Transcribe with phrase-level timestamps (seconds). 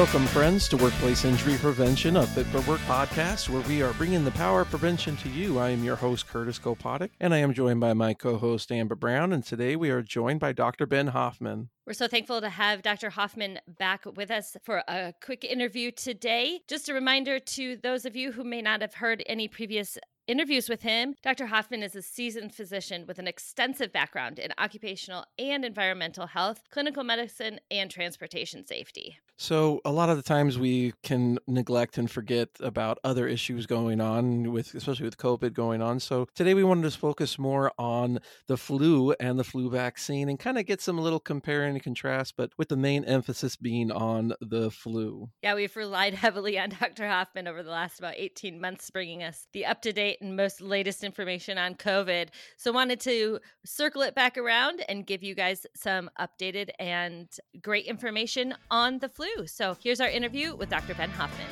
[0.00, 4.24] Welcome, friends, to Workplace Injury Prevention, a Fit for Work podcast where we are bringing
[4.24, 5.58] the power of prevention to you.
[5.58, 8.94] I am your host, Curtis Kopodic, and I am joined by my co host, Amber
[8.94, 9.30] Brown.
[9.30, 10.86] And today we are joined by Dr.
[10.86, 11.68] Ben Hoffman.
[11.86, 13.10] We're so thankful to have Dr.
[13.10, 16.60] Hoffman back with us for a quick interview today.
[16.66, 19.98] Just a reminder to those of you who may not have heard any previous
[20.30, 21.46] interviews with him, Dr.
[21.46, 27.02] Hoffman is a seasoned physician with an extensive background in occupational and environmental health, clinical
[27.02, 29.18] medicine, and transportation safety.
[29.36, 33.98] So, a lot of the times we can neglect and forget about other issues going
[33.98, 35.98] on with especially with COVID going on.
[35.98, 40.38] So, today we wanted to focus more on the flu and the flu vaccine and
[40.38, 44.34] kind of get some little compare and contrast, but with the main emphasis being on
[44.42, 45.30] the flu.
[45.42, 47.08] Yeah, we've relied heavily on Dr.
[47.08, 51.58] Hoffman over the last about 18 months bringing us the up-to-date and most latest information
[51.58, 52.28] on COVID.
[52.56, 57.28] So, wanted to circle it back around and give you guys some updated and
[57.62, 59.46] great information on the flu.
[59.46, 60.94] So here's our interview with Dr.
[60.94, 61.46] Ben Hoffman.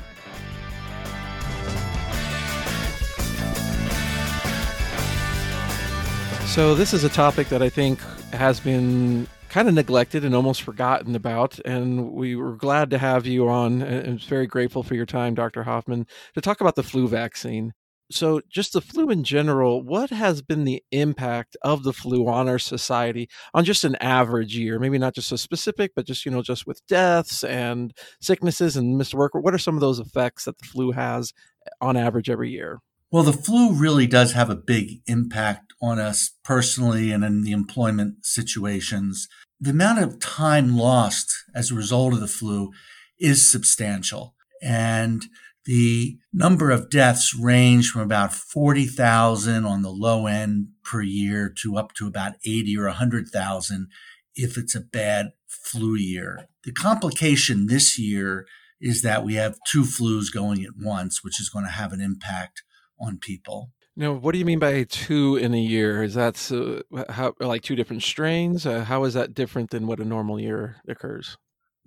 [6.46, 8.00] So, this is a topic that I think
[8.32, 11.58] has been kind of neglected and almost forgotten about.
[11.60, 15.62] And we were glad to have you on and very grateful for your time, Dr.
[15.62, 17.72] Hoffman, to talk about the flu vaccine
[18.10, 22.48] so just the flu in general what has been the impact of the flu on
[22.48, 24.78] our society on just an average year?
[24.78, 28.96] Maybe not just so specific but just you know just with deaths and sicknesses and
[28.96, 31.32] missed work what are some of those effects that the flu has
[31.66, 32.80] eh, on average every year?
[33.10, 37.52] Well the flu really does have a big impact on us personally and in the
[37.52, 39.28] employment situations.
[39.60, 42.70] The amount of time lost as a result of the flu
[43.18, 44.34] is substantial.
[44.62, 45.26] And
[45.68, 51.76] the number of deaths range from about 40,000 on the low end per year to
[51.76, 53.88] up to about 80 or 100,000
[54.34, 56.48] if it's a bad flu year.
[56.64, 58.46] The complication this year
[58.80, 62.00] is that we have two flus going at once, which is going to have an
[62.00, 62.62] impact
[62.98, 63.70] on people.
[63.94, 66.02] Now, what do you mean by two in a year?
[66.02, 68.64] Is that uh, how, like two different strains?
[68.64, 71.36] Uh, how is that different than what a normal year occurs?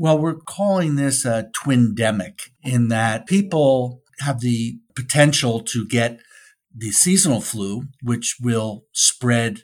[0.02, 6.20] Well, we're calling this a twindemic in that people have the potential to get
[6.76, 9.60] the seasonal flu, which will spread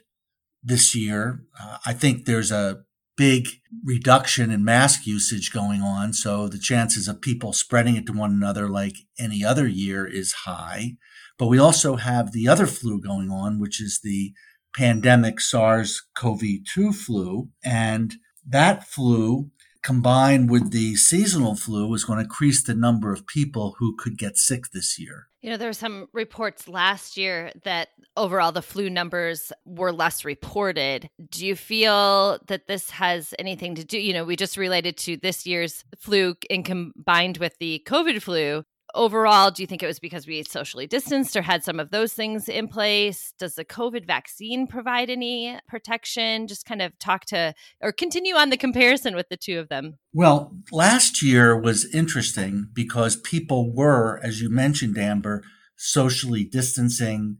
[0.62, 1.42] this year.
[1.60, 2.84] Uh, I think there's a
[3.16, 3.48] big
[3.84, 6.12] reduction in mask usage going on.
[6.12, 10.44] So the chances of people spreading it to one another like any other year is
[10.44, 10.92] high.
[11.36, 14.34] But we also have the other flu going on, which is the
[14.76, 17.48] pandemic SARS CoV 2 flu.
[17.64, 18.14] And
[18.46, 19.50] that flu
[19.82, 24.18] combined with the seasonal flu is going to increase the number of people who could
[24.18, 25.28] get sick this year.
[25.40, 30.24] You know, there were some reports last year that overall the flu numbers were less
[30.24, 31.08] reported.
[31.30, 33.98] Do you feel that this has anything to do?
[33.98, 38.64] You know, we just related to this year's flu and combined with the COVID flu
[38.98, 42.12] overall, do you think it was because we socially distanced or had some of those
[42.12, 43.32] things in place?
[43.38, 46.46] Does the COVID vaccine provide any protection?
[46.48, 49.96] Just kind of talk to or continue on the comparison with the two of them.
[50.12, 55.42] Well, last year was interesting because people were, as you mentioned, Amber,
[55.76, 57.38] socially distancing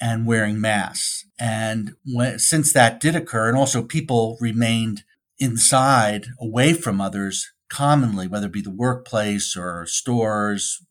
[0.00, 1.26] and wearing masks.
[1.38, 5.02] And when, since that did occur, and also people remained
[5.38, 10.84] inside away from others commonly, whether it be the workplace or stores,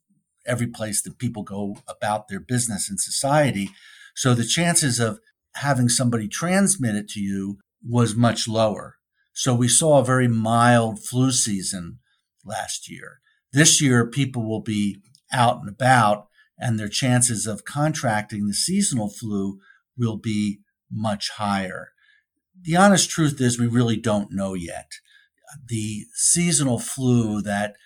[0.50, 3.70] every place that people go about their business in society.
[4.14, 5.20] So the chances of
[5.54, 8.96] having somebody transmit it to you was much lower.
[9.32, 11.98] So we saw a very mild flu season
[12.44, 13.20] last year.
[13.52, 15.00] This year, people will be
[15.32, 16.26] out and about
[16.58, 19.58] and their chances of contracting the seasonal flu
[19.96, 21.92] will be much higher.
[22.60, 24.92] The honest truth is we really don't know yet.
[25.66, 27.76] The seasonal flu that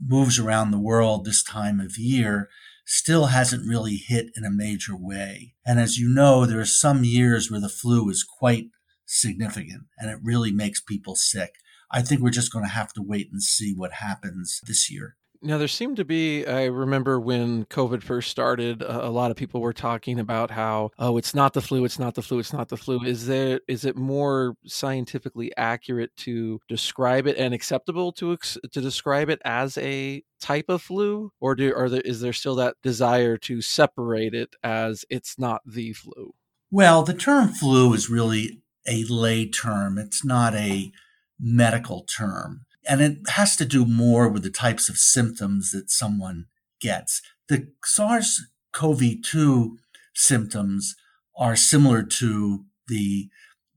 [0.00, 2.48] moves around the world this time of year
[2.86, 5.54] still hasn't really hit in a major way.
[5.64, 8.66] And as you know, there are some years where the flu is quite
[9.06, 11.52] significant and it really makes people sick.
[11.90, 15.16] I think we're just going to have to wait and see what happens this year.
[15.44, 19.60] Now, there seemed to be, I remember when COVID first started, a, lot of people
[19.60, 22.70] were talking about how, oh, it's not the flu, it's not the flu, it's not
[22.70, 23.04] the flu.
[23.04, 29.28] Is there, is it more scientifically accurate to describe it and acceptable to, to describe
[29.28, 31.30] it as a type of flu?
[31.40, 35.60] Or do, are there, is there still that desire to separate it as it's not
[35.66, 36.32] the flu?
[36.70, 39.98] Well, the term flu is really a lay term.
[39.98, 40.90] It's not a
[41.38, 42.62] medical term.
[42.86, 46.46] And it has to do more with the types of symptoms that someone
[46.80, 47.22] gets.
[47.48, 49.78] The SARS CoV 2
[50.14, 50.96] symptoms
[51.36, 53.28] are similar to the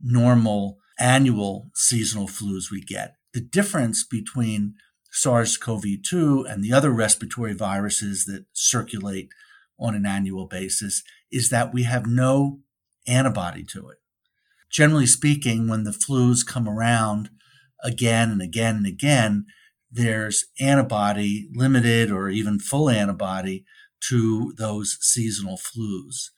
[0.01, 3.15] normal annual seasonal flus we get.
[3.33, 4.75] The difference between
[5.11, 9.29] SARS CoV 2 and the other respiratory viruses that circulate
[9.79, 12.59] on an annual basis is that we have no
[13.07, 13.97] antibody to it.
[14.69, 17.29] Generally speaking, when the flus come around
[17.83, 19.45] again and again and again,
[19.91, 23.65] there's antibody, limited or even full antibody
[24.09, 26.29] to those seasonal flus.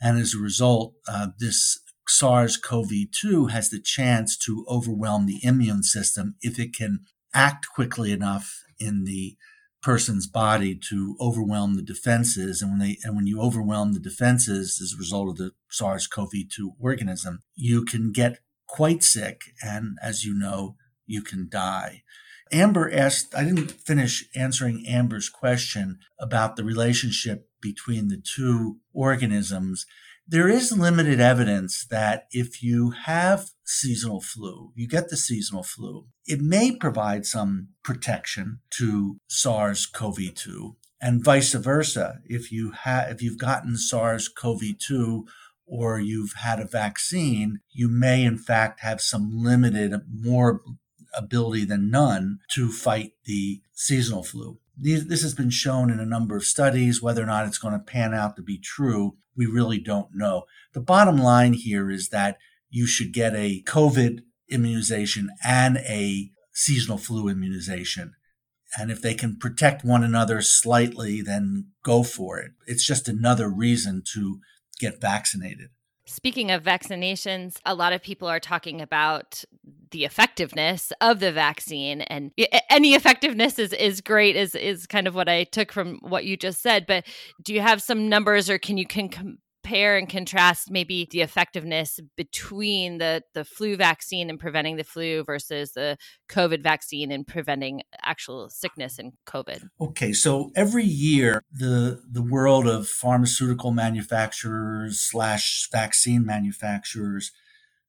[0.00, 5.40] And as a result, uh, this SARS CoV 2 has the chance to overwhelm the
[5.42, 7.00] immune system if it can
[7.34, 9.36] act quickly enough in the
[9.82, 12.62] person's body to overwhelm the defenses.
[12.62, 16.06] And when they, and when you overwhelm the defenses as a result of the SARS
[16.06, 19.42] CoV 2 organism, you can get quite sick.
[19.62, 20.76] And as you know,
[21.08, 22.02] you can die.
[22.52, 29.86] Amber asked, I didn't finish answering Amber's question about the relationship between the two organisms.
[30.26, 36.06] There is limited evidence that if you have seasonal flu, you get the seasonal flu,
[36.26, 42.18] it may provide some protection to SARS CoV 2 and vice versa.
[42.24, 45.26] If you have, if you've gotten SARS CoV 2
[45.66, 50.62] or you've had a vaccine, you may in fact have some limited, more
[51.16, 54.58] ability than none to fight the seasonal flu.
[54.76, 57.02] This has been shown in a number of studies.
[57.02, 60.44] Whether or not it's going to pan out to be true, we really don't know.
[60.72, 62.38] The bottom line here is that
[62.70, 68.14] you should get a COVID immunization and a seasonal flu immunization.
[68.78, 72.52] And if they can protect one another slightly, then go for it.
[72.66, 74.40] It's just another reason to
[74.78, 75.70] get vaccinated.
[76.08, 79.44] Speaking of vaccinations, a lot of people are talking about
[79.90, 82.32] the effectiveness of the vaccine and
[82.70, 86.38] any effectiveness is is great is is kind of what I took from what you
[86.38, 87.04] just said, but
[87.42, 92.00] do you have some numbers or can you can compare and contrast maybe the effectiveness
[92.16, 95.96] between the the flu vaccine and preventing the flu versus the
[96.28, 99.68] COVID vaccine and preventing actual sickness and COVID?
[99.80, 107.32] Okay, so every year the the world of pharmaceutical manufacturers slash vaccine manufacturers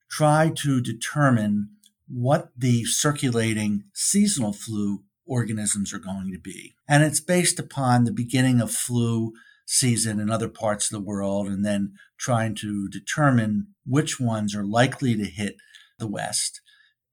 [0.10, 1.70] try to determine
[2.08, 6.74] what the circulating seasonal flu organisms are going to be.
[6.88, 9.34] And it's based upon the beginning of flu
[9.72, 14.66] season in other parts of the world and then trying to determine which ones are
[14.66, 15.58] likely to hit
[16.00, 16.60] the West.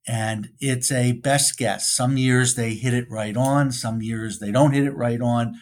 [0.09, 1.91] And it's a best guess.
[1.91, 5.57] Some years they hit it right on, some years they don't hit it right on.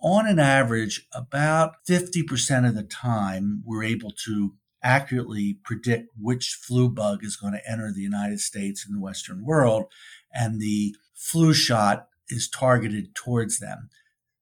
[0.00, 4.54] On an average, about 50% of the time, we're able to
[4.84, 9.44] accurately predict which flu bug is going to enter the United States and the Western
[9.44, 9.86] world.
[10.32, 13.88] And the flu shot is targeted towards them.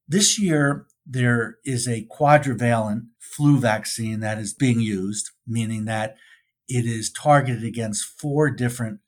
[0.07, 6.17] This year, there is a quadrivalent flu vaccine that is being used, meaning that
[6.69, 9.01] it is targeted against four different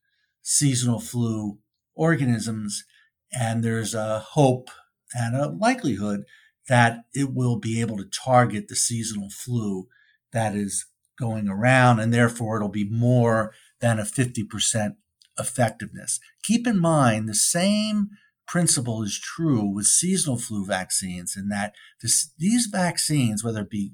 [0.42, 1.58] seasonal flu
[1.94, 2.84] organisms.
[3.32, 4.68] And there's a hope
[5.14, 6.24] and a likelihood
[6.68, 9.88] that it will be able to target the seasonal flu
[10.32, 10.86] that is
[11.18, 14.96] going around, and therefore it'll be more than a 50%
[15.38, 16.20] effectiveness.
[16.42, 18.10] Keep in mind the same
[18.46, 23.92] principle is true with seasonal flu vaccines in that this, these vaccines, whether it be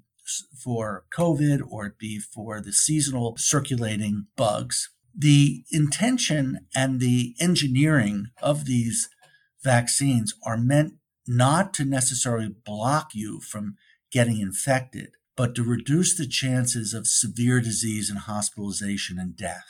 [0.63, 8.27] for COVID or it be for the seasonal circulating bugs, the intention and the engineering
[8.41, 9.09] of these
[9.63, 10.94] vaccines are meant
[11.27, 13.77] not to necessarily block you from
[14.11, 19.67] getting infected, but to reduce the chances of severe disease and hospitalization and death.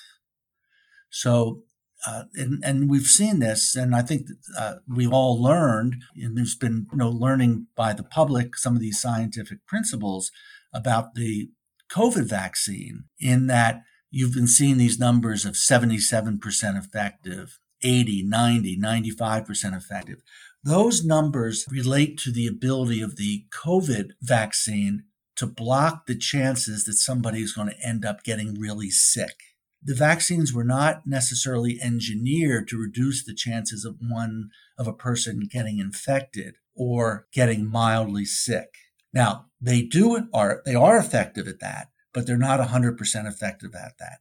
[1.11, 1.62] So
[2.06, 4.26] uh, and, and we've seen this, and I think
[4.59, 8.80] uh, we've all learned, and there's been you know learning by the public some of
[8.80, 10.30] these scientific principles
[10.75, 11.50] about the
[11.90, 13.04] COVID vaccine.
[13.21, 16.40] In that you've been seeing these numbers of 77%
[16.78, 20.23] effective, 80, 90, 95% effective.
[20.64, 25.04] Those numbers relate to the ability of the COVID vaccine
[25.37, 29.51] to block the chances that somebody is going to end up getting really sick
[29.85, 35.49] the vaccines were not necessarily engineered to reduce the chances of one of a person
[35.51, 38.75] getting infected or getting mildly sick.
[39.12, 43.99] Now, they do are they are effective at that, but they're not 100% effective at
[43.99, 44.19] that.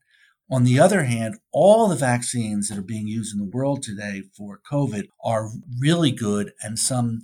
[0.49, 4.23] On the other hand, all the vaccines that are being used in the world today
[4.35, 5.49] for COVID are
[5.79, 7.21] really good and some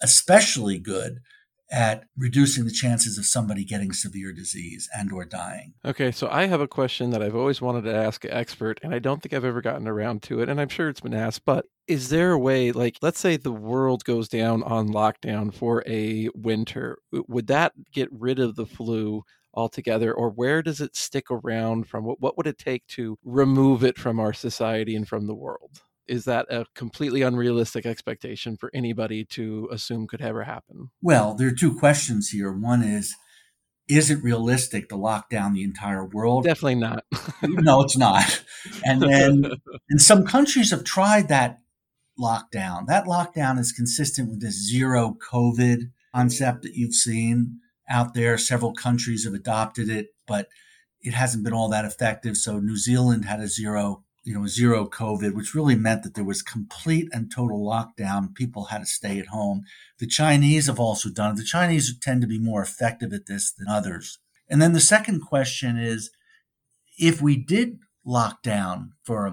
[0.00, 1.18] especially good
[1.70, 5.74] at reducing the chances of somebody getting severe disease and or dying.
[5.84, 8.94] Okay, so I have a question that I've always wanted to ask an expert and
[8.94, 11.44] I don't think I've ever gotten around to it and I'm sure it's been asked,
[11.44, 15.84] but is there a way like let's say the world goes down on lockdown for
[15.86, 19.22] a winter, would that get rid of the flu
[19.54, 23.84] altogether or where does it stick around from what, what would it take to remove
[23.84, 25.82] it from our society and from the world?
[26.10, 30.90] Is that a completely unrealistic expectation for anybody to assume could ever happen?
[31.00, 32.52] Well, there are two questions here.
[32.52, 33.14] One is,
[33.88, 36.44] is it realistic to lock down the entire world?
[36.44, 37.04] Definitely not.
[37.42, 38.42] no, it's not.
[38.84, 39.44] And then,
[39.88, 41.58] and some countries have tried that
[42.18, 42.86] lockdown.
[42.86, 48.36] That lockdown is consistent with this zero COVID concept that you've seen out there.
[48.36, 50.48] Several countries have adopted it, but
[51.02, 52.36] it hasn't been all that effective.
[52.36, 56.22] So New Zealand had a zero, you know, zero COVID, which really meant that there
[56.22, 58.32] was complete and total lockdown.
[58.32, 59.64] People had to stay at home.
[59.98, 61.38] The Chinese have also done it.
[61.38, 64.20] The Chinese tend to be more effective at this than others.
[64.48, 66.12] And then the second question is
[66.96, 69.26] if we did lock down for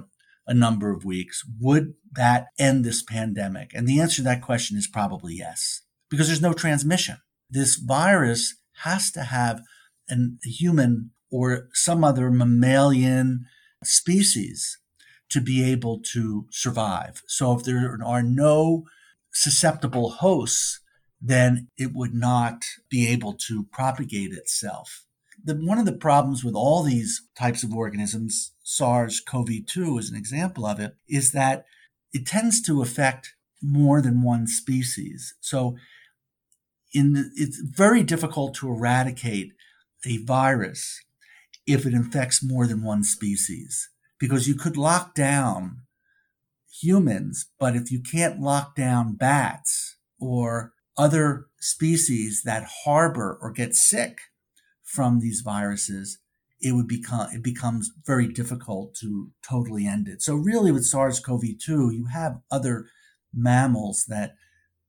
[0.47, 3.71] a, number of weeks, would that end this pandemic?
[3.75, 7.17] And the answer to that question is probably yes, because there's no transmission.
[7.51, 9.61] This virus has to have
[10.09, 13.45] an, a human or some other mammalian
[13.83, 14.79] species
[15.29, 17.21] to be able to survive.
[17.27, 18.85] So if there are no
[19.31, 20.79] susceptible hosts,
[21.21, 25.03] then it would not be able to propagate itself.
[25.43, 30.09] The, one of the problems with all these types of organisms, SARS CoV 2 is
[30.09, 31.65] an example of it, is that
[32.13, 35.35] it tends to affect more than one species.
[35.41, 35.75] So
[36.93, 39.51] in the, it's very difficult to eradicate
[40.05, 41.01] a virus
[41.65, 45.81] if it infects more than one species because you could lock down
[46.81, 53.75] humans, but if you can't lock down bats or other species that harbor or get
[53.75, 54.19] sick
[54.83, 56.19] from these viruses,
[56.59, 60.21] it would become it becomes very difficult to totally end it.
[60.21, 62.87] So really with SARS-CoV-2, you have other
[63.33, 64.35] mammals that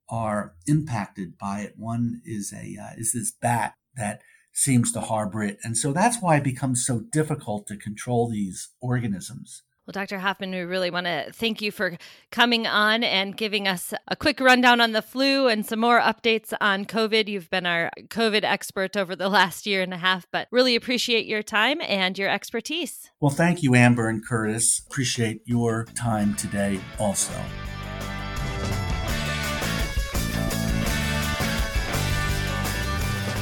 [0.09, 1.75] are impacted by it.
[1.77, 4.23] One is a uh, is this bat that
[4.59, 5.57] seems to harbor it.
[5.63, 9.63] And so that's why it becomes so difficult to control these organisms.
[9.87, 10.19] Well, Dr.
[10.19, 11.97] Hoffman, we really want to thank you for
[12.31, 16.53] coming on and giving us a quick rundown on the flu and some more updates
[16.61, 17.29] on COVID.
[17.29, 21.25] You've been our COVID expert over the last year and a half, but really appreciate
[21.25, 23.11] your time and your expertise.
[23.21, 24.83] Well, thank you, Amber and Curtis.
[24.91, 27.33] Appreciate your time today also.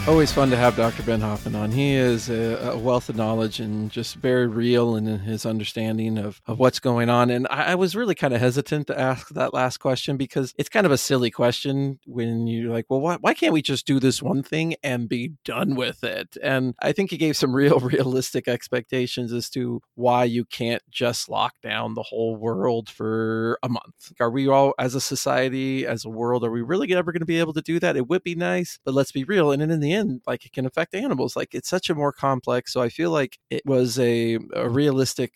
[0.08, 1.02] Always fun to have Dr.
[1.02, 1.72] Ben Hoffman on.
[1.72, 6.40] He is a, a, wealth of knowledge and just very real in his understanding of,
[6.46, 7.28] of what's going on.
[7.28, 10.68] And I, I was really kind of hesitant to ask that last question because it's
[10.68, 13.98] kind of a silly question when you're like, well, why, why can't we just do
[13.98, 16.36] this one thing and be done with it?
[16.40, 21.28] And I think he gave some real realistic expectations as to why you can't just
[21.28, 24.12] lock down the whole world for a month.
[24.20, 27.26] Are we all, as a society, as a world, are we really ever going to
[27.26, 27.96] be able to do that?
[27.96, 29.50] It would be nice, but let's be real.
[29.50, 31.36] And in the in, like it can affect animals.
[31.36, 32.72] Like it's such a more complex.
[32.72, 35.32] So I feel like it was a, a realistic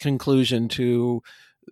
[0.00, 1.22] conclusion to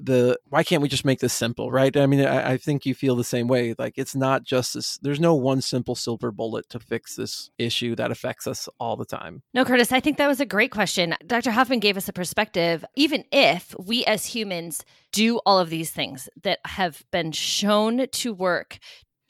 [0.00, 2.94] the why can't we just make this simple right i mean I, I, think you
[2.94, 6.68] feel the same way like it's not just this there's no one simple silver bullet
[6.70, 10.28] to fix this issue that affects us all the time no curtis i think that
[10.28, 14.84] was a great question dr hoffman gave us a perspective even if we as humans
[15.12, 18.78] do all of these things that have been shown to work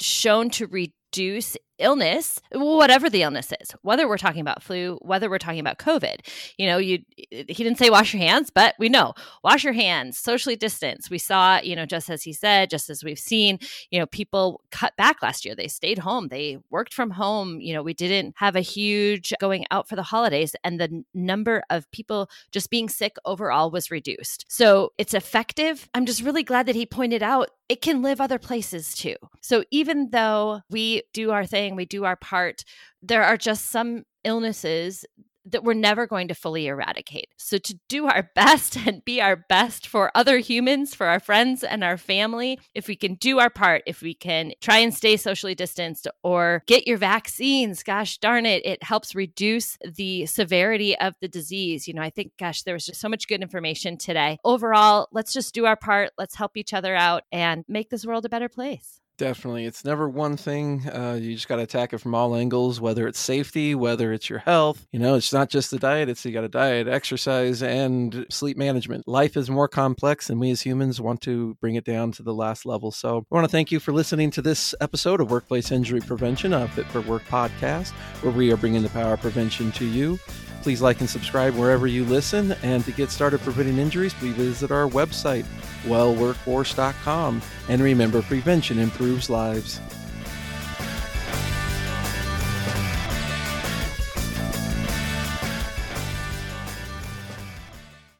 [0.01, 5.39] shown to reduce illness, whatever the illness is, whether we're talking about flu, whether we're
[5.39, 6.21] talking about COVID.
[6.57, 10.19] You know, you he didn't say wash your hands, but we know wash your hands,
[10.19, 11.11] socially distance.
[11.11, 13.59] We saw, you know, just as he said, just as we've seen,
[13.91, 15.55] you know, people cut back last year.
[15.55, 17.61] They stayed home, they worked from home.
[17.61, 21.63] You know, we didn't have a huge going out for the holidays, and the number
[21.71, 24.45] of people just being sick overall was reduced.
[24.49, 25.89] So it's effective.
[25.95, 29.17] I'm just really glad that he pointed out it can live other places too.
[29.41, 32.65] So even though we do our thing, we do our part,
[33.03, 35.05] there are just some illnesses
[35.45, 37.29] that we're never going to fully eradicate.
[37.37, 41.65] So, to do our best and be our best for other humans, for our friends
[41.65, 45.17] and our family, if we can do our part, if we can try and stay
[45.17, 51.15] socially distanced or get your vaccines, gosh darn it, it helps reduce the severity of
[51.21, 51.89] the disease.
[51.89, 54.39] You know, I think, gosh, there was just so much good information today.
[54.45, 58.25] Overall, let's just do our part, let's help each other out and make this world
[58.25, 59.02] a better place.
[59.23, 59.67] Definitely.
[59.67, 60.83] It's never one thing.
[60.89, 64.29] Uh, you just got to attack it from all angles, whether it's safety, whether it's
[64.29, 64.85] your health.
[64.91, 68.57] You know, it's not just the diet, it's you got a diet, exercise, and sleep
[68.57, 69.07] management.
[69.07, 72.35] Life is more complex, and we as humans want to bring it down to the
[72.35, 72.91] last level.
[72.91, 76.53] So I want to thank you for listening to this episode of Workplace Injury Prevention,
[76.53, 80.19] a Fit for Work podcast, where we are bringing the power of prevention to you.
[80.63, 82.53] Please like and subscribe wherever you listen.
[82.63, 85.45] And to get started preventing injuries, please visit our website,
[85.85, 87.43] wellworkforce.com.
[87.69, 89.81] And remember, prevention improves lives.